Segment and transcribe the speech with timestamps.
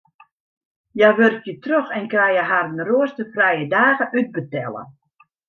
[0.95, 4.85] Hja wurkje troch en krije harren roasterfrije dagen útbetelle.